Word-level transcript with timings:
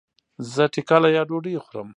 زه 0.53 0.63
ټکله 0.73 1.07
يا 1.15 1.21
ډوډي 1.29 1.53
خورم 1.65 1.89